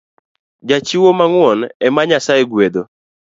Jachiwo 0.69 1.09
mang’uon 1.19 1.59
ema 1.87 2.01
Nyasaye 2.09 2.43
gwedho 2.51 2.83